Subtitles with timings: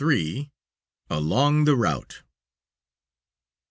[1.11, 2.23] ALONG THE ROUTE.